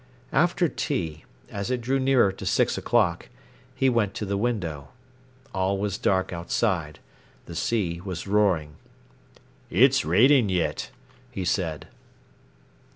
[0.33, 3.29] After tea, as it drew near to six o'clock,
[3.75, 4.87] he went to the window.
[5.53, 6.97] All was dark outside.
[7.45, 8.77] The sea was roaring.
[9.69, 10.89] "It's raining yet,"
[11.29, 11.85] he said.